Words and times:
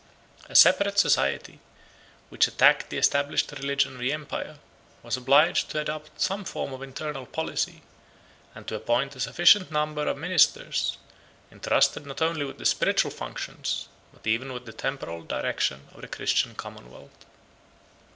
A 0.49 0.55
separate 0.55 0.97
society, 0.97 1.59
which 2.29 2.47
attacked 2.47 2.89
the 2.89 2.97
established 2.97 3.51
religion 3.51 3.93
of 3.93 3.99
the 3.99 4.11
empire, 4.13 4.57
was 5.03 5.15
obliged 5.15 5.69
to 5.69 5.79
adopt 5.79 6.19
some 6.19 6.43
form 6.43 6.73
of 6.73 6.81
internal 6.81 7.27
policy, 7.27 7.83
and 8.55 8.65
to 8.65 8.73
appoint 8.73 9.15
a 9.15 9.19
sufficient 9.19 9.69
number 9.69 10.07
of 10.07 10.17
ministers, 10.17 10.97
intrusted 11.51 12.07
not 12.07 12.19
only 12.19 12.43
with 12.45 12.57
the 12.57 12.65
spiritual 12.65 13.11
functions, 13.11 13.89
but 14.11 14.25
even 14.25 14.51
with 14.51 14.65
the 14.65 14.73
temporal 14.73 15.21
direction 15.21 15.87
of 15.93 16.01
the 16.01 16.07
Christian 16.07 16.55
commonwealth. 16.55 17.23